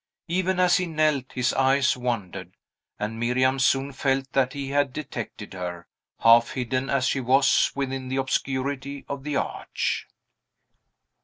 Even 0.27 0.59
as 0.59 0.77
he 0.77 0.87
knelt, 0.87 1.31
his 1.31 1.53
eyes 1.53 1.95
wandered, 1.95 2.57
and 2.97 3.19
Miriam 3.19 3.59
soon 3.59 3.91
felt 3.93 4.31
that 4.31 4.53
he 4.53 4.69
had 4.71 4.93
detected 4.93 5.53
her, 5.53 5.85
half 6.21 6.53
hidden 6.53 6.89
as 6.89 7.05
she 7.05 7.19
was 7.19 7.71
within 7.75 8.07
the 8.07 8.15
obscurity 8.17 9.05
of 9.07 9.23
the 9.23 9.35
arch. 9.35 10.07